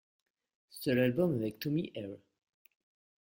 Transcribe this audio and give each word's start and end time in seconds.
Seul 0.71 0.97
album 0.99 1.35
avec 1.35 1.59
Tommy 1.59 1.91
Eyre. 1.93 2.17